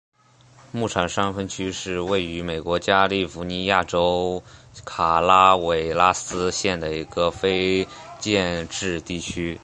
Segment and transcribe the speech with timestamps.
[0.71, 4.41] 牧场山分区是位于美国加利福尼亚州
[4.83, 7.87] 卡拉韦拉斯县的一个非
[8.19, 9.59] 建制地区。